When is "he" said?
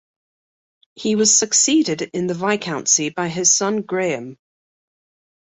0.95-1.15